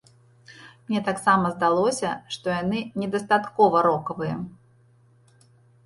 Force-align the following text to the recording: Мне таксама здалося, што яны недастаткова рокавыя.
Мне 0.87 1.01
таксама 1.09 1.51
здалося, 1.59 2.09
што 2.37 2.45
яны 2.57 2.79
недастаткова 3.05 3.87
рокавыя. 3.91 4.35